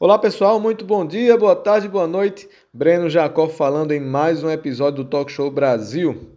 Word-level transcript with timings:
Olá 0.00 0.16
pessoal, 0.16 0.60
muito 0.60 0.84
bom 0.84 1.04
dia, 1.04 1.36
boa 1.36 1.56
tarde, 1.56 1.88
boa 1.88 2.06
noite. 2.06 2.48
Breno 2.72 3.10
Jacó 3.10 3.48
falando 3.48 3.90
em 3.90 3.98
mais 3.98 4.44
um 4.44 4.48
episódio 4.48 5.02
do 5.02 5.10
Talk 5.10 5.32
Show 5.32 5.50
Brasil. 5.50 6.36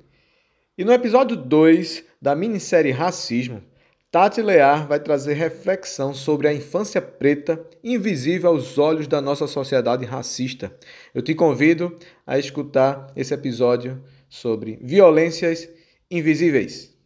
E 0.75 0.83
no 0.83 0.91
episódio 0.91 1.37
2 1.37 2.03
da 2.19 2.33
minissérie 2.33 2.91
Racismo, 2.91 3.61
Tati 4.09 4.41
Lear 4.41 4.87
vai 4.87 4.99
trazer 4.99 5.35
reflexão 5.35 6.11
sobre 6.11 6.47
a 6.47 6.53
infância 6.55 6.99
preta 6.99 7.63
invisível 7.83 8.49
aos 8.49 8.79
olhos 8.79 9.07
da 9.07 9.21
nossa 9.21 9.45
sociedade 9.45 10.05
racista. 10.05 10.75
Eu 11.13 11.21
te 11.21 11.35
convido 11.35 11.95
a 12.25 12.39
escutar 12.39 13.13
esse 13.15 13.31
episódio 13.31 14.03
sobre 14.27 14.79
violências 14.81 15.69
invisíveis. 16.09 16.97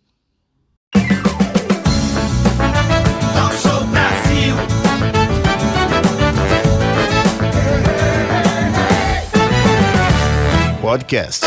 Podcast. 10.85 11.44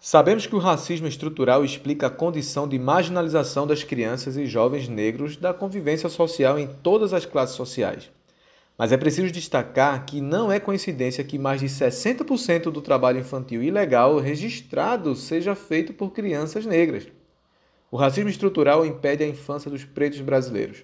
Sabemos 0.00 0.46
que 0.46 0.56
o 0.56 0.58
racismo 0.58 1.06
estrutural 1.06 1.62
explica 1.62 2.06
a 2.06 2.10
condição 2.10 2.66
de 2.66 2.78
marginalização 2.78 3.66
das 3.66 3.84
crianças 3.84 4.38
e 4.38 4.46
jovens 4.46 4.88
negros 4.88 5.36
da 5.36 5.52
convivência 5.52 6.08
social 6.08 6.58
em 6.58 6.66
todas 6.66 7.12
as 7.12 7.26
classes 7.26 7.54
sociais. 7.54 8.10
Mas 8.78 8.92
é 8.92 8.96
preciso 8.96 9.30
destacar 9.30 10.06
que 10.06 10.22
não 10.22 10.50
é 10.50 10.58
coincidência 10.58 11.22
que 11.22 11.38
mais 11.38 11.60
de 11.60 11.66
60% 11.66 12.70
do 12.70 12.80
trabalho 12.80 13.20
infantil 13.20 13.62
ilegal 13.62 14.18
registrado 14.18 15.14
seja 15.14 15.54
feito 15.54 15.92
por 15.92 16.12
crianças 16.12 16.64
negras. 16.64 17.06
O 17.90 17.98
racismo 17.98 18.30
estrutural 18.30 18.86
impede 18.86 19.22
a 19.22 19.28
infância 19.28 19.70
dos 19.70 19.84
pretos 19.84 20.22
brasileiros. 20.22 20.78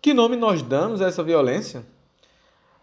Que 0.00 0.14
nome 0.14 0.34
nós 0.34 0.62
damos 0.62 1.02
a 1.02 1.08
essa 1.08 1.22
violência? 1.22 1.84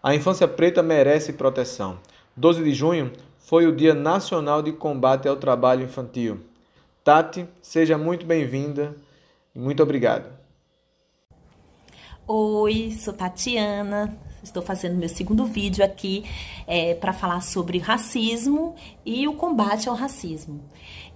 A 0.03 0.13
infância 0.13 0.47
preta 0.47 0.83
merece 0.83 1.33
proteção. 1.33 1.99
12 2.35 2.63
de 2.63 2.73
junho 2.73 3.11
foi 3.39 3.67
o 3.67 3.75
Dia 3.75 3.93
Nacional 3.93 4.61
de 4.61 4.71
Combate 4.71 5.27
ao 5.27 5.35
Trabalho 5.35 5.83
Infantil. 5.83 6.39
Tati, 7.03 7.45
seja 7.61 7.97
muito 7.97 8.25
bem-vinda 8.25 8.95
e 9.53 9.59
muito 9.59 9.83
obrigado. 9.83 10.31
Oi, 12.25 12.91
sou 12.91 13.13
Tatiana. 13.13 14.17
Estou 14.41 14.63
fazendo 14.63 14.97
meu 14.97 15.09
segundo 15.09 15.45
vídeo 15.45 15.83
aqui 15.83 16.23
é, 16.65 16.95
para 16.95 17.11
falar 17.11 17.41
sobre 17.41 17.77
racismo 17.77 18.75
e 19.05 19.27
o 19.27 19.33
combate 19.33 19.89
ao 19.89 19.95
racismo. 19.95 20.63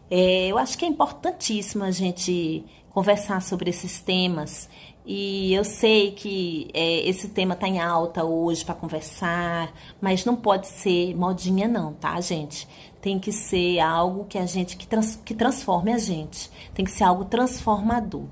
É, 0.09 0.47
eu 0.47 0.57
acho 0.57 0.77
que 0.77 0.85
é 0.85 0.87
importantíssimo 0.87 1.83
a 1.83 1.91
gente 1.91 2.63
conversar 2.91 3.41
sobre 3.41 3.69
esses 3.69 3.99
temas 3.99 4.69
e 5.05 5.53
eu 5.53 5.63
sei 5.63 6.11
que 6.11 6.67
é, 6.73 7.07
esse 7.07 7.29
tema 7.29 7.53
está 7.53 7.67
em 7.67 7.79
alta 7.79 8.23
hoje 8.23 8.65
para 8.65 8.73
conversar, 8.73 9.71
mas 10.01 10.25
não 10.25 10.35
pode 10.35 10.67
ser 10.67 11.15
modinha 11.15 11.67
não, 11.67 11.93
tá, 11.93 12.19
gente? 12.19 12.67
Tem 13.01 13.19
que 13.19 13.31
ser 13.31 13.79
algo 13.79 14.25
que 14.25 14.37
a 14.37 14.47
gente 14.47 14.75
que, 14.75 14.87
trans, 14.87 15.15
que 15.23 15.35
transforme 15.35 15.93
a 15.93 15.99
gente. 15.99 16.49
Tem 16.73 16.83
que 16.83 16.89
ser 16.89 17.03
algo 17.03 17.25
transformador. 17.25 18.25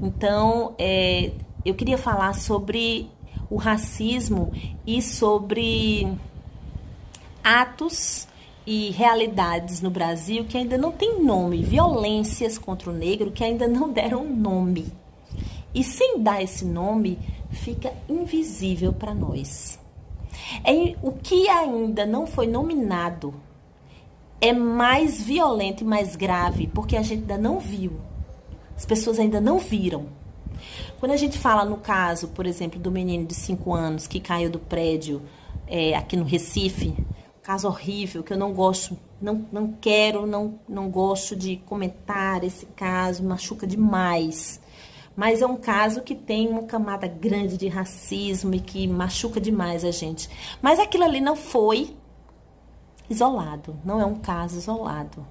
Então, 0.00 0.74
é, 0.78 1.32
eu 1.64 1.74
queria 1.74 1.98
falar 1.98 2.32
sobre 2.34 3.10
o 3.50 3.56
racismo 3.56 4.52
e 4.86 5.02
sobre 5.02 6.06
atos 7.42 8.28
e 8.66 8.90
realidades 8.90 9.80
no 9.80 9.90
Brasil 9.90 10.44
que 10.44 10.56
ainda 10.56 10.76
não 10.76 10.92
tem 10.92 11.22
nome, 11.22 11.62
violências 11.62 12.58
contra 12.58 12.90
o 12.90 12.94
negro 12.94 13.30
que 13.30 13.44
ainda 13.44 13.66
não 13.66 13.90
deram 13.90 14.24
nome. 14.24 14.92
E 15.74 15.84
sem 15.84 16.20
dar 16.20 16.42
esse 16.42 16.64
nome, 16.64 17.18
fica 17.50 17.92
invisível 18.08 18.92
para 18.92 19.14
nós. 19.14 19.78
É, 20.64 20.96
o 21.02 21.12
que 21.12 21.48
ainda 21.48 22.04
não 22.04 22.26
foi 22.26 22.46
nominado 22.46 23.34
é 24.40 24.52
mais 24.52 25.20
violento 25.20 25.84
e 25.84 25.86
mais 25.86 26.16
grave, 26.16 26.66
porque 26.66 26.96
a 26.96 27.02
gente 27.02 27.20
ainda 27.20 27.38
não 27.38 27.60
viu. 27.60 27.92
As 28.76 28.86
pessoas 28.86 29.18
ainda 29.18 29.40
não 29.40 29.58
viram. 29.58 30.06
Quando 30.98 31.12
a 31.12 31.16
gente 31.16 31.38
fala 31.38 31.64
no 31.64 31.76
caso, 31.76 32.28
por 32.28 32.46
exemplo, 32.46 32.78
do 32.78 32.90
menino 32.90 33.26
de 33.26 33.34
5 33.34 33.74
anos 33.74 34.06
que 34.06 34.20
caiu 34.20 34.50
do 34.50 34.58
prédio 34.58 35.22
é, 35.66 35.94
aqui 35.94 36.16
no 36.16 36.24
Recife, 36.24 36.94
caso 37.50 37.66
horrível 37.66 38.22
que 38.22 38.32
eu 38.32 38.38
não 38.38 38.52
gosto, 38.52 38.96
não, 39.20 39.44
não 39.50 39.72
quero, 39.72 40.24
não, 40.24 40.60
não 40.68 40.88
gosto 40.88 41.34
de 41.34 41.56
comentar 41.56 42.44
esse 42.44 42.64
caso, 42.66 43.24
machuca 43.24 43.66
demais 43.66 44.60
mas 45.16 45.42
é 45.42 45.46
um 45.46 45.56
caso 45.56 46.00
que 46.00 46.14
tem 46.14 46.48
uma 46.48 46.62
camada 46.62 47.06
grande 47.06 47.58
de 47.58 47.68
racismo 47.68 48.54
e 48.54 48.60
que 48.60 48.86
machuca 48.86 49.38
demais 49.38 49.84
a 49.84 49.90
gente. 49.90 50.30
Mas 50.62 50.78
aquilo 50.78 51.04
ali 51.04 51.20
não 51.20 51.36
foi 51.36 51.94
isolado, 53.10 53.78
não 53.84 54.00
é 54.00 54.06
um 54.06 54.14
caso 54.14 54.56
isolado. 54.56 55.26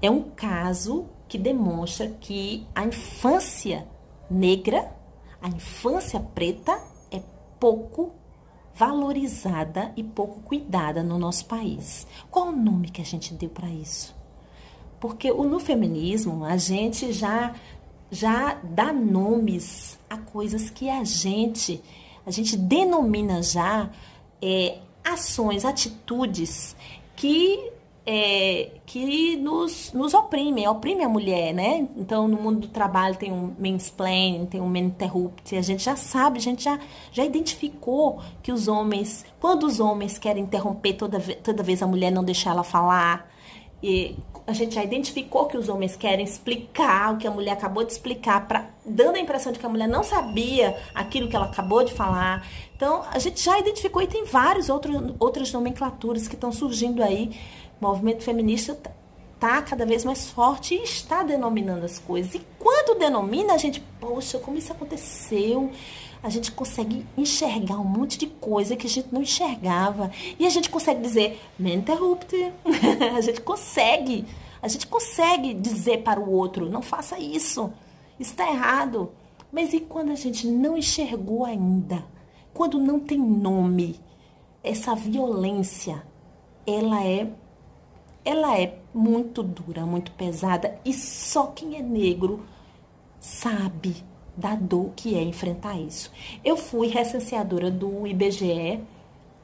É 0.00 0.08
um 0.08 0.22
caso 0.22 1.06
que 1.26 1.36
demonstra 1.36 2.06
que 2.20 2.64
a 2.72 2.84
infância 2.84 3.88
negra, 4.30 4.94
a 5.42 5.48
infância 5.48 6.20
preta 6.20 6.80
é 7.10 7.20
pouco 7.58 8.12
valorizada 8.78 9.92
e 9.96 10.04
pouco 10.04 10.40
cuidada 10.40 11.02
no 11.02 11.18
nosso 11.18 11.44
país. 11.46 12.06
Qual 12.30 12.48
o 12.48 12.56
nome 12.56 12.88
que 12.88 13.02
a 13.02 13.04
gente 13.04 13.34
deu 13.34 13.50
para 13.50 13.68
isso? 13.68 14.14
Porque 15.00 15.32
no 15.32 15.58
feminismo 15.58 16.44
a 16.44 16.56
gente 16.56 17.12
já 17.12 17.54
já 18.10 18.54
dá 18.62 18.90
nomes 18.90 19.98
a 20.08 20.16
coisas 20.16 20.70
que 20.70 20.88
a 20.88 21.04
gente, 21.04 21.82
a 22.24 22.30
gente 22.30 22.56
denomina 22.56 23.42
já 23.42 23.90
é, 24.40 24.78
ações, 25.04 25.64
atitudes 25.64 26.74
que 27.14 27.70
é, 28.10 28.70
que 28.86 29.36
nos, 29.36 29.92
nos 29.92 30.14
oprimem, 30.14 30.66
oprime 30.66 31.04
a 31.04 31.08
mulher, 31.10 31.52
né? 31.52 31.86
Então, 31.94 32.26
no 32.26 32.40
mundo 32.40 32.60
do 32.60 32.68
trabalho 32.68 33.14
tem 33.16 33.30
um 33.30 33.54
mansplaining, 33.58 34.46
tem 34.46 34.62
um 34.62 34.66
maninterrupt, 34.66 35.54
a 35.54 35.60
gente 35.60 35.84
já 35.84 35.94
sabe, 35.94 36.38
a 36.38 36.40
gente 36.40 36.64
já, 36.64 36.80
já 37.12 37.22
identificou 37.22 38.18
que 38.42 38.50
os 38.50 38.66
homens, 38.66 39.26
quando 39.38 39.64
os 39.64 39.78
homens 39.78 40.16
querem 40.16 40.44
interromper 40.44 40.94
toda, 40.94 41.20
toda 41.20 41.62
vez 41.62 41.82
a 41.82 41.86
mulher 41.86 42.10
não 42.10 42.24
deixar 42.24 42.52
ela 42.52 42.64
falar, 42.64 43.30
e 43.82 44.16
a 44.46 44.54
gente 44.54 44.74
já 44.74 44.82
identificou 44.82 45.44
que 45.44 45.58
os 45.58 45.68
homens 45.68 45.94
querem 45.94 46.24
explicar 46.24 47.12
o 47.12 47.18
que 47.18 47.26
a 47.26 47.30
mulher 47.30 47.52
acabou 47.52 47.84
de 47.84 47.92
explicar, 47.92 48.48
pra, 48.48 48.70
dando 48.86 49.16
a 49.16 49.20
impressão 49.20 49.52
de 49.52 49.58
que 49.58 49.66
a 49.66 49.68
mulher 49.68 49.86
não 49.86 50.02
sabia 50.02 50.74
aquilo 50.94 51.28
que 51.28 51.36
ela 51.36 51.44
acabou 51.44 51.84
de 51.84 51.92
falar. 51.92 52.48
Então, 52.74 53.04
a 53.12 53.18
gente 53.18 53.44
já 53.44 53.58
identificou 53.58 54.00
e 54.00 54.06
tem 54.06 54.24
várias 54.24 54.70
outras 54.70 55.52
nomenclaturas 55.52 56.26
que 56.26 56.34
estão 56.34 56.50
surgindo 56.50 57.02
aí. 57.02 57.38
O 57.80 57.86
movimento 57.86 58.22
feminista 58.22 58.78
está 59.34 59.62
cada 59.62 59.86
vez 59.86 60.04
mais 60.04 60.30
forte 60.30 60.74
e 60.74 60.82
está 60.82 61.22
denominando 61.22 61.84
as 61.84 61.98
coisas. 61.98 62.34
E 62.34 62.42
quando 62.58 62.98
denomina, 62.98 63.54
a 63.54 63.58
gente, 63.58 63.80
poxa, 64.00 64.38
como 64.38 64.58
isso 64.58 64.72
aconteceu? 64.72 65.70
a 66.22 66.28
gente 66.28 66.50
consegue 66.52 67.06
enxergar 67.16 67.78
um 67.78 67.84
monte 67.84 68.18
de 68.18 68.26
coisa 68.26 68.76
que 68.76 68.86
a 68.86 68.90
gente 68.90 69.12
não 69.12 69.22
enxergava. 69.22 70.10
E 70.38 70.46
a 70.46 70.50
gente 70.50 70.68
consegue 70.68 71.00
dizer, 71.00 71.40
me 71.58 71.74
interrupte. 71.74 72.52
a 73.16 73.20
gente 73.20 73.40
consegue. 73.40 74.24
A 74.60 74.68
gente 74.68 74.86
consegue 74.86 75.54
dizer 75.54 76.02
para 76.02 76.18
o 76.18 76.30
outro, 76.30 76.68
não 76.68 76.82
faça. 76.82 77.18
Isso 77.18 77.72
está 78.18 78.50
errado. 78.50 79.12
Mas 79.52 79.72
e 79.72 79.80
quando 79.80 80.10
a 80.10 80.16
gente 80.16 80.46
não 80.46 80.76
enxergou 80.76 81.44
ainda? 81.44 82.04
Quando 82.52 82.78
não 82.78 82.98
tem 82.98 83.18
nome? 83.18 84.00
Essa 84.62 84.94
violência, 84.94 86.02
ela 86.66 87.04
é 87.04 87.28
ela 88.28 88.58
é 88.58 88.78
muito 88.92 89.42
dura, 89.42 89.86
muito 89.86 90.12
pesada 90.12 90.78
e 90.84 90.92
só 90.92 91.46
quem 91.46 91.76
é 91.76 91.82
negro 91.82 92.44
sabe 93.18 93.96
da 94.36 94.54
dor 94.54 94.92
que 94.94 95.16
é 95.16 95.22
enfrentar 95.22 95.78
isso. 95.78 96.12
Eu 96.44 96.56
fui 96.56 96.88
recenseadora 96.88 97.70
do 97.70 98.06
IBGE 98.06 98.80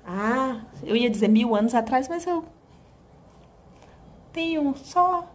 ah, 0.07 0.61
eu 0.83 0.95
ia 0.95 1.09
dizer 1.09 1.29
mil 1.29 1.57
anos 1.57 1.75
atrás, 1.75 2.09
mas 2.09 2.27
eu 2.27 2.45
tenho 4.33 4.75
só 4.77 5.27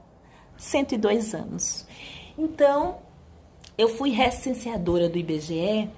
102 0.57 1.34
anos. 1.34 1.88
Então, 2.38 2.98
eu 3.78 3.90
fui 3.90 4.12
recenseadora 4.12 5.10
do 5.10 5.18
IBGE 5.18 5.90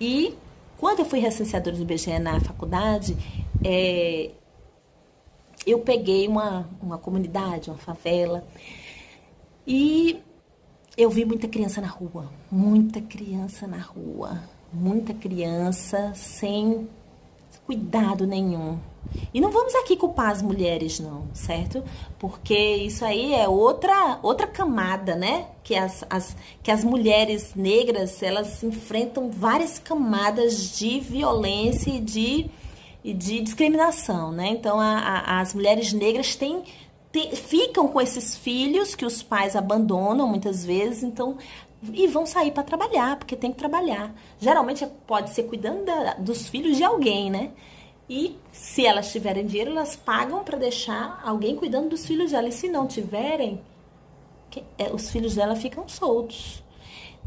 e 0.00 0.34
quando 0.78 1.00
eu 1.00 1.04
fui 1.04 1.18
recenseadora 1.18 1.74
do 1.76 1.82
IBGE 1.82 2.18
na 2.20 2.38
faculdade, 2.40 3.16
é, 3.64 4.30
eu 5.66 5.80
peguei 5.80 6.26
uma, 6.26 6.68
uma 6.82 6.98
comunidade, 6.98 7.70
uma 7.70 7.78
favela, 7.78 8.44
e 9.66 10.20
eu 10.96 11.10
vi 11.10 11.24
muita 11.24 11.48
criança 11.48 11.80
na 11.80 11.88
rua, 11.88 12.30
muita 12.50 13.00
criança 13.00 13.66
na 13.66 13.78
rua, 13.78 14.42
muita 14.72 15.14
criança 15.14 16.12
sem 16.14 16.88
cuidado 17.66 18.26
nenhum. 18.26 18.78
E 19.32 19.40
não 19.40 19.50
vamos 19.50 19.74
aqui 19.76 19.96
culpar 19.96 20.30
as 20.30 20.42
mulheres, 20.42 20.98
não, 21.00 21.28
certo? 21.32 21.82
Porque 22.18 22.56
isso 22.56 23.04
aí 23.04 23.32
é 23.32 23.48
outra 23.48 24.18
outra 24.22 24.46
camada, 24.46 25.14
né? 25.14 25.46
Que 25.62 25.74
as, 25.74 26.04
as, 26.10 26.36
que 26.62 26.70
as 26.70 26.84
mulheres 26.84 27.54
negras, 27.54 28.22
elas 28.22 28.62
enfrentam 28.62 29.30
várias 29.30 29.78
camadas 29.78 30.76
de 30.76 31.00
violência 31.00 31.90
e 31.90 32.00
de, 32.00 32.50
e 33.02 33.14
de 33.14 33.40
discriminação, 33.40 34.30
né? 34.32 34.48
Então, 34.48 34.78
a, 34.80 34.98
a, 34.98 35.40
as 35.40 35.54
mulheres 35.54 35.92
negras 35.92 36.34
têm, 36.34 36.62
têm, 37.10 37.34
ficam 37.34 37.88
com 37.88 38.00
esses 38.00 38.36
filhos 38.36 38.94
que 38.94 39.06
os 39.06 39.22
pais 39.22 39.56
abandonam 39.56 40.28
muitas 40.28 40.64
vezes, 40.64 41.02
então 41.02 41.38
e 41.92 42.06
vão 42.06 42.26
sair 42.26 42.50
para 42.52 42.62
trabalhar, 42.62 43.16
porque 43.16 43.34
tem 43.34 43.52
que 43.52 43.58
trabalhar. 43.58 44.14
Geralmente 44.38 44.86
pode 45.06 45.30
ser 45.30 45.44
cuidando 45.44 45.84
da, 45.84 46.14
dos 46.14 46.48
filhos 46.48 46.76
de 46.76 46.84
alguém, 46.84 47.30
né? 47.30 47.52
E 48.08 48.36
se 48.52 48.84
elas 48.84 49.10
tiverem 49.12 49.46
dinheiro, 49.46 49.70
elas 49.70 49.96
pagam 49.96 50.42
para 50.42 50.58
deixar 50.58 51.22
alguém 51.24 51.56
cuidando 51.56 51.90
dos 51.90 52.04
filhos 52.04 52.32
dela. 52.32 52.48
E 52.48 52.52
se 52.52 52.68
não 52.68 52.86
tiverem, 52.86 53.62
é, 54.76 54.92
os 54.92 55.10
filhos 55.10 55.36
dela 55.36 55.54
ficam 55.54 55.88
soltos. 55.88 56.62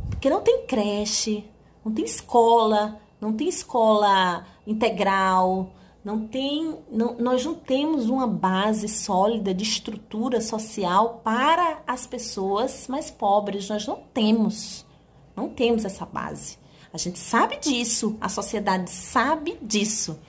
Porque 0.09 0.29
não 0.29 0.41
tem 0.41 0.65
creche, 0.67 1.45
não 1.83 1.91
tem 1.91 2.03
escola, 2.03 3.01
não 3.23 3.31
tem 3.31 3.47
escola 3.47 4.45
integral, 4.67 5.71
não 6.03 6.27
tem, 6.27 6.77
não, 6.91 7.15
nós 7.17 7.45
não 7.45 7.55
temos 7.55 8.09
uma 8.09 8.27
base 8.27 8.89
sólida 8.89 9.53
de 9.53 9.63
estrutura 9.63 10.41
social 10.41 11.21
para 11.23 11.81
as 11.87 12.05
pessoas 12.05 12.89
mais 12.89 13.09
pobres. 13.09 13.69
Nós 13.69 13.87
não 13.87 14.03
temos, 14.13 14.85
não 15.33 15.47
temos 15.47 15.85
essa 15.85 16.05
base. 16.05 16.57
A 16.91 16.97
gente 16.97 17.17
sabe 17.17 17.57
disso, 17.57 18.17
a 18.19 18.27
sociedade 18.27 18.89
sabe 18.89 19.57
disso. 19.61 20.19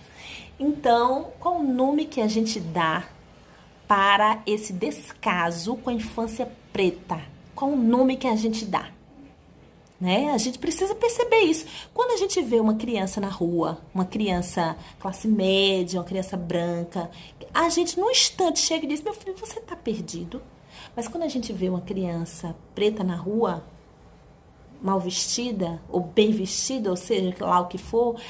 Então, 0.59 1.33
qual 1.41 1.57
o 1.57 1.65
nome 1.65 2.07
que 2.07 2.21
a 2.21 2.29
gente 2.29 2.61
dá 2.61 3.09
para 3.89 4.41
esse 4.47 4.73
descaso 4.73 5.75
com 5.77 5.91
a 5.91 5.95
infância 5.95 6.51
preta? 6.73 7.21
Qual 7.57 7.73
o 7.73 7.77
nome 7.77 8.17
que 8.17 8.29
a 8.29 8.37
gente 8.37 8.65
dá? 8.65 8.94
Né? 10.05 10.31
A 10.33 10.37
gente 10.37 10.59
precisa 10.59 10.95
perceber 10.95 11.45
isso. 11.45 11.65
Quando 11.95 12.11
a 12.11 12.19
gente 12.19 12.43
vê 12.43 12.61
uma 12.61 12.75
criança 12.75 13.23
na 13.23 13.31
rua, 13.31 13.79
uma 13.95 14.05
criança 14.05 14.77
classe 15.01 15.27
média, 15.27 15.99
uma 15.99 16.05
criança 16.05 16.37
branca, 16.37 17.11
a 17.55 17.71
gente 17.71 17.99
num 17.99 18.11
instante 18.11 18.59
chega 18.59 18.85
e 18.85 18.89
diz: 18.91 19.01
Meu 19.01 19.15
filho, 19.15 19.35
você 19.35 19.59
está 19.61 19.75
perdido. 19.75 20.43
Mas 20.95 21.09
quando 21.09 21.23
a 21.23 21.29
gente 21.29 21.55
vê 21.55 21.71
uma 21.71 21.81
criança 21.81 22.55
preta 22.75 23.03
na 23.03 23.17
rua, 23.17 23.65
mal 24.83 25.01
vestida, 25.01 25.81
ou 25.89 26.03
bem 26.03 26.33
vestida, 26.33 26.91
ou 26.91 26.97
seja, 26.97 27.35
lá 27.41 27.61
o 27.61 27.67
que 27.67 27.79
for, 27.79 28.21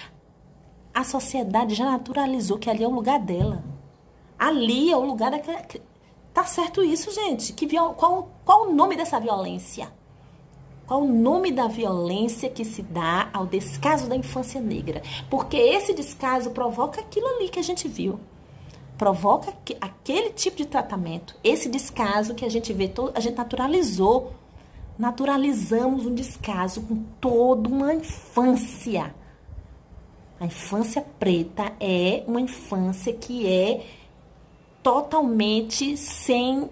a 0.94 1.02
sociedade 1.02 1.74
já 1.74 1.86
naturalizou 1.86 2.56
que 2.56 2.70
ali 2.70 2.84
é 2.84 2.86
o 2.86 2.94
lugar 2.94 3.18
dela. 3.18 3.64
Ali 4.38 4.92
é 4.92 4.96
o 4.96 5.04
lugar 5.04 5.32
daquela. 5.32 5.60
Tá 6.32 6.44
certo 6.44 6.84
isso, 6.84 7.10
gente? 7.10 7.52
Que 7.52 7.66
viol... 7.66 7.94
qual, 7.94 8.28
qual 8.44 8.68
o 8.68 8.72
nome 8.72 8.94
dessa 8.96 9.18
violência? 9.18 9.92
Qual 10.86 11.02
o 11.02 11.12
nome 11.12 11.50
da 11.50 11.66
violência 11.66 12.50
que 12.50 12.64
se 12.64 12.82
dá 12.82 13.28
ao 13.32 13.46
descaso 13.46 14.08
da 14.08 14.16
infância 14.16 14.60
negra? 14.60 15.02
Porque 15.30 15.56
esse 15.56 15.94
descaso 15.94 16.50
provoca 16.50 17.00
aquilo 17.00 17.26
ali 17.26 17.48
que 17.48 17.58
a 17.58 17.62
gente 17.62 17.88
viu. 17.88 18.20
Provoca 18.98 19.52
aquele 19.80 20.30
tipo 20.30 20.56
de 20.56 20.66
tratamento. 20.66 21.36
Esse 21.42 21.68
descaso 21.68 22.34
que 22.34 22.44
a 22.44 22.50
gente 22.50 22.72
vê, 22.72 22.92
a 23.14 23.20
gente 23.20 23.36
naturalizou. 23.36 24.32
Naturalizamos 24.98 26.06
um 26.06 26.14
descaso 26.14 26.82
com 26.82 27.02
toda 27.20 27.68
uma 27.68 27.94
infância 27.94 29.12
a 30.44 30.46
infância 30.46 31.00
preta 31.18 31.72
é 31.78 32.24
uma 32.26 32.40
infância 32.40 33.12
que 33.12 33.46
é 33.46 33.86
totalmente 34.82 35.96
sem 35.96 36.68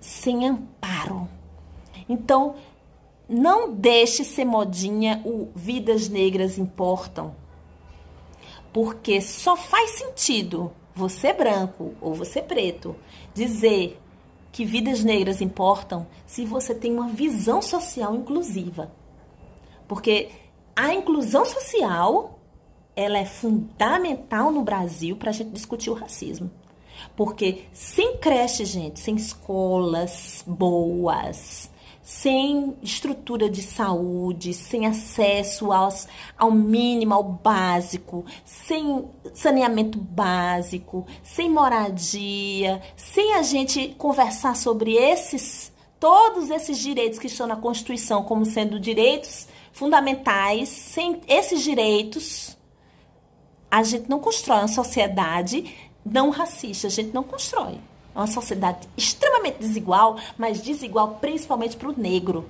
sem 0.00 0.48
amparo. 0.48 1.28
Então, 2.08 2.56
não 3.30 3.72
deixe 3.72 4.24
ser 4.24 4.44
modinha 4.44 5.22
o 5.24 5.48
vidas 5.54 6.08
negras 6.08 6.58
importam. 6.58 7.32
Porque 8.72 9.20
só 9.20 9.56
faz 9.56 9.92
sentido 9.92 10.72
você 10.94 11.32
branco 11.32 11.94
ou 12.00 12.12
você 12.12 12.42
preto 12.42 12.96
dizer 13.32 14.00
que 14.50 14.64
vidas 14.64 15.04
negras 15.04 15.40
importam 15.40 16.08
se 16.26 16.44
você 16.44 16.74
tem 16.74 16.92
uma 16.92 17.08
visão 17.08 17.62
social 17.62 18.16
inclusiva. 18.16 18.90
Porque 19.86 20.30
a 20.74 20.92
inclusão 20.92 21.44
social 21.44 22.38
ela 22.96 23.18
é 23.18 23.24
fundamental 23.24 24.50
no 24.50 24.62
Brasil 24.62 25.16
para 25.16 25.30
a 25.30 25.32
gente 25.32 25.50
discutir 25.50 25.90
o 25.90 25.94
racismo. 25.94 26.50
Porque 27.16 27.64
sem 27.72 28.16
creche, 28.18 28.64
gente, 28.64 28.98
sem 28.98 29.14
escolas 29.14 30.44
boas, 30.46 31.70
sem 32.02 32.76
estrutura 32.82 33.48
de 33.48 33.62
saúde, 33.62 34.54
sem 34.54 34.86
acesso 34.86 35.72
aos, 35.72 36.08
ao 36.36 36.50
mínimo, 36.50 37.14
ao 37.14 37.22
básico, 37.22 38.24
sem 38.44 39.04
saneamento 39.34 39.98
básico, 39.98 41.06
sem 41.22 41.50
moradia, 41.50 42.80
sem 42.96 43.34
a 43.34 43.42
gente 43.42 43.94
conversar 43.98 44.56
sobre 44.56 44.94
esses, 44.94 45.72
todos 45.98 46.50
esses 46.50 46.78
direitos 46.78 47.18
que 47.18 47.26
estão 47.26 47.46
na 47.46 47.56
Constituição 47.56 48.22
como 48.22 48.44
sendo 48.44 48.80
direitos 48.80 49.46
fundamentais, 49.72 50.68
sem 50.68 51.20
esses 51.28 51.62
direitos, 51.62 52.56
a 53.70 53.82
gente 53.82 54.08
não 54.08 54.18
constrói 54.18 54.58
uma 54.58 54.68
sociedade 54.68 55.90
não 56.04 56.30
racista, 56.30 56.86
a 56.86 56.90
gente 56.90 57.12
não 57.14 57.22
constrói. 57.22 57.78
Uma 58.14 58.26
sociedade 58.26 58.88
extremamente 58.96 59.58
desigual, 59.58 60.16
mas 60.36 60.60
desigual 60.60 61.18
principalmente 61.20 61.76
para 61.76 61.88
o 61.88 61.98
negro. 61.98 62.48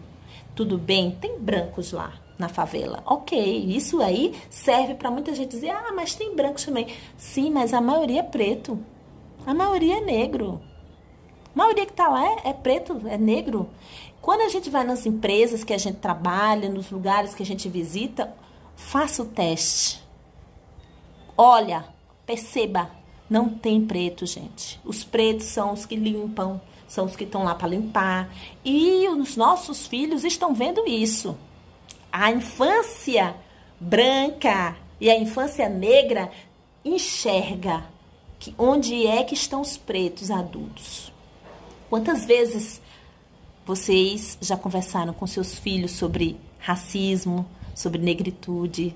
Tudo 0.55 0.79
bem, 0.79 1.13
tem 1.21 1.39
brancos 1.39 1.93
lá 1.93 2.13
na 2.39 2.49
favela. 2.49 3.03
Ok, 3.05 3.39
isso 3.67 4.01
aí 4.03 4.35
serve 4.49 4.95
para 4.95 5.11
muita 5.11 5.35
gente 5.35 5.51
dizer: 5.51 5.71
ah, 5.71 5.93
mas 5.95 6.15
tem 6.15 6.35
brancos 6.35 6.65
também. 6.65 6.89
Sim, 7.17 7.51
mas 7.51 7.75
a 7.75 7.81
maioria 7.81 8.21
é 8.21 8.25
preto. 8.25 8.79
A 9.47 9.55
maioria 9.55 9.99
é 9.99 10.01
negro. 10.01 10.61
A 11.55 11.59
maioria 11.59 11.85
que 11.85 11.93
está 11.93 12.09
lá 12.09 12.25
é, 12.25 12.51
é 12.51 12.53
preto, 12.53 13.01
é 13.07 13.19
negro. 13.19 13.69
Quando 14.21 14.43
a 14.43 14.49
gente 14.49 14.71
vai 14.71 14.85
nas 14.85 15.07
empresas 15.07 15.65
que 15.65 15.73
a 15.73 15.79
gente 15.79 15.97
trabalha, 15.97 16.69
nos 16.69 16.91
lugares 16.91 17.35
que 17.35 17.43
a 17.43 17.47
gente 17.47 17.69
visita, 17.69 18.33
faça 18.77 19.23
o 19.23 19.27
teste. 19.27 20.03
Olha, 21.37 21.87
perceba, 22.27 22.91
não 23.31 23.49
tem 23.49 23.87
preto, 23.87 24.27
gente. 24.27 24.81
Os 24.85 25.05
pretos 25.05 25.47
são 25.47 25.73
os 25.73 25.87
que 25.87 25.95
limpam, 25.95 26.61
são 26.89 27.07
os 27.07 27.15
que 27.15 27.23
estão 27.23 27.45
lá 27.45 27.55
para 27.55 27.69
limpar. 27.69 28.29
E 28.65 29.09
os 29.09 29.37
nossos 29.37 29.87
filhos 29.87 30.25
estão 30.25 30.53
vendo 30.53 30.85
isso. 30.85 31.39
A 32.11 32.33
infância 32.33 33.37
branca 33.79 34.77
e 35.01 35.09
a 35.09 35.17
infância 35.17 35.69
negra 35.69 36.31
enxerga 36.85 37.85
que 38.41 38.53
onde 38.59 39.07
é 39.07 39.23
que 39.23 39.35
estão 39.35 39.61
os 39.61 39.77
pretos 39.77 40.31
adultos. 40.31 41.13
Quantas 41.89 42.25
vezes 42.25 42.81
vocês 43.65 44.37
já 44.41 44.57
conversaram 44.57 45.13
com 45.13 45.27
seus 45.27 45.57
filhos 45.57 45.93
sobre 45.93 46.37
racismo, 46.59 47.47
sobre 47.75 48.01
negritude, 48.01 48.95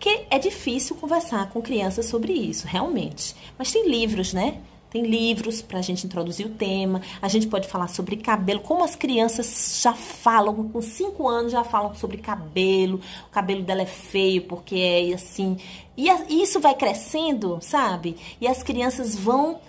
porque 0.00 0.24
é 0.30 0.38
difícil 0.38 0.96
conversar 0.96 1.50
com 1.50 1.60
crianças 1.60 2.06
sobre 2.06 2.32
isso, 2.32 2.66
realmente. 2.66 3.36
Mas 3.58 3.70
tem 3.70 3.86
livros, 3.86 4.32
né? 4.32 4.58
Tem 4.88 5.02
livros 5.02 5.60
para 5.60 5.78
a 5.78 5.82
gente 5.82 6.06
introduzir 6.06 6.46
o 6.46 6.54
tema. 6.54 7.02
A 7.20 7.28
gente 7.28 7.46
pode 7.46 7.68
falar 7.68 7.86
sobre 7.86 8.16
cabelo, 8.16 8.60
como 8.60 8.82
as 8.82 8.96
crianças 8.96 9.78
já 9.82 9.92
falam, 9.92 10.70
com 10.70 10.80
5 10.80 11.28
anos 11.28 11.52
já 11.52 11.62
falam 11.62 11.94
sobre 11.94 12.16
cabelo. 12.16 12.98
O 13.26 13.30
cabelo 13.30 13.62
dela 13.62 13.82
é 13.82 13.86
feio 13.86 14.44
porque 14.44 14.76
é 14.76 15.12
assim. 15.12 15.58
E 15.94 16.08
isso 16.30 16.60
vai 16.60 16.74
crescendo, 16.74 17.58
sabe? 17.60 18.16
E 18.40 18.48
as 18.48 18.62
crianças 18.62 19.14
vão. 19.14 19.60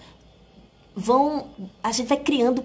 vão 0.96 1.50
a 1.84 1.92
gente 1.92 2.08
vai 2.08 2.20
criando 2.20 2.64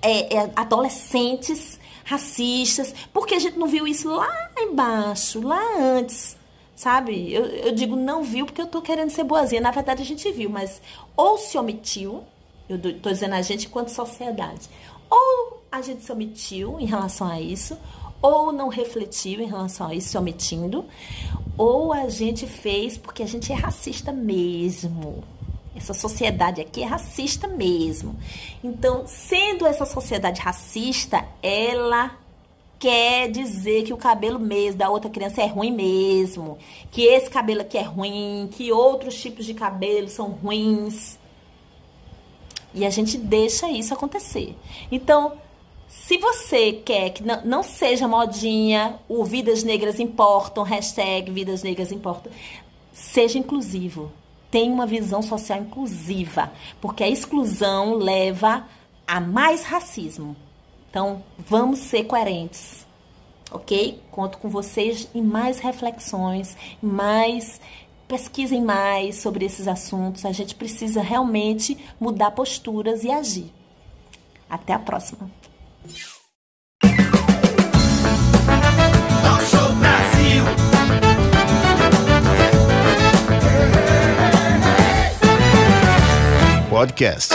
é, 0.00 0.36
é, 0.36 0.52
adolescentes 0.54 1.80
racistas, 2.04 2.94
porque 3.12 3.34
a 3.34 3.40
gente 3.40 3.58
não 3.58 3.66
viu 3.66 3.88
isso 3.88 4.08
lá 4.08 4.50
embaixo, 4.56 5.40
lá 5.40 5.60
antes 5.80 6.40
sabe? 6.82 7.32
Eu, 7.32 7.46
eu 7.46 7.72
digo 7.72 7.94
não 7.94 8.24
viu 8.24 8.44
porque 8.44 8.60
eu 8.60 8.66
tô 8.66 8.82
querendo 8.82 9.10
ser 9.10 9.22
boazinha. 9.22 9.60
Na 9.60 9.70
verdade, 9.70 10.02
a 10.02 10.04
gente 10.04 10.30
viu, 10.32 10.50
mas 10.50 10.82
ou 11.16 11.38
se 11.38 11.56
omitiu, 11.56 12.24
eu 12.68 12.76
tô 12.94 13.10
dizendo 13.10 13.34
a 13.34 13.42
gente 13.42 13.66
enquanto 13.66 13.88
sociedade, 13.88 14.68
ou 15.08 15.62
a 15.70 15.80
gente 15.80 16.02
se 16.02 16.10
omitiu 16.10 16.80
em 16.80 16.86
relação 16.86 17.28
a 17.28 17.40
isso, 17.40 17.78
ou 18.20 18.52
não 18.52 18.68
refletiu 18.68 19.40
em 19.40 19.46
relação 19.46 19.86
a 19.88 19.94
isso, 19.94 20.08
se 20.08 20.18
omitindo, 20.18 20.84
ou 21.56 21.92
a 21.92 22.08
gente 22.08 22.48
fez 22.48 22.98
porque 22.98 23.22
a 23.22 23.26
gente 23.26 23.52
é 23.52 23.54
racista 23.54 24.10
mesmo. 24.10 25.22
Essa 25.76 25.94
sociedade 25.94 26.60
aqui 26.60 26.82
é 26.82 26.86
racista 26.86 27.46
mesmo. 27.46 28.18
Então, 28.62 29.04
sendo 29.06 29.66
essa 29.66 29.86
sociedade 29.86 30.40
racista, 30.40 31.24
ela 31.42 32.10
quer 32.82 33.30
dizer 33.30 33.84
que 33.84 33.92
o 33.92 33.96
cabelo 33.96 34.40
mesmo 34.40 34.78
da 34.78 34.90
outra 34.90 35.08
criança 35.08 35.40
é 35.40 35.46
ruim 35.46 35.70
mesmo, 35.70 36.58
que 36.90 37.02
esse 37.02 37.30
cabelo 37.30 37.60
aqui 37.60 37.78
é 37.78 37.82
ruim, 37.82 38.50
que 38.50 38.72
outros 38.72 39.14
tipos 39.22 39.46
de 39.46 39.54
cabelo 39.54 40.08
são 40.08 40.30
ruins. 40.30 41.16
E 42.74 42.84
a 42.84 42.90
gente 42.90 43.16
deixa 43.16 43.70
isso 43.70 43.94
acontecer. 43.94 44.56
Então, 44.90 45.34
se 45.86 46.18
você 46.18 46.72
quer 46.72 47.10
que 47.10 47.22
não, 47.22 47.62
seja 47.62 48.08
modinha, 48.08 48.98
o 49.08 49.24
Vidas 49.24 49.62
Negras 49.62 50.00
Importam, 50.00 50.64
hashtag 50.64 51.30
Vidas 51.30 51.62
Negras 51.62 51.92
Importam, 51.92 52.32
seja 52.92 53.38
inclusivo. 53.38 54.10
Tenha 54.50 54.72
uma 54.72 54.86
visão 54.86 55.22
social 55.22 55.60
inclusiva, 55.60 56.52
porque 56.80 57.04
a 57.04 57.08
exclusão 57.08 57.94
leva 57.94 58.66
a 59.06 59.20
mais 59.20 59.62
racismo. 59.62 60.34
Então, 60.92 61.22
vamos 61.38 61.78
ser 61.78 62.04
coerentes, 62.04 62.86
ok? 63.50 63.98
Conto 64.10 64.36
com 64.36 64.50
vocês 64.50 65.08
em 65.14 65.22
mais 65.22 65.58
reflexões, 65.58 66.54
mais 66.82 67.58
pesquisem 68.06 68.62
mais 68.62 69.16
sobre 69.16 69.46
esses 69.46 69.66
assuntos. 69.66 70.26
A 70.26 70.32
gente 70.32 70.54
precisa 70.54 71.00
realmente 71.00 71.78
mudar 71.98 72.32
posturas 72.32 73.04
e 73.04 73.10
agir. 73.10 73.50
Até 74.50 74.74
a 74.74 74.78
próxima. 74.78 75.30
Podcast. 86.68 87.32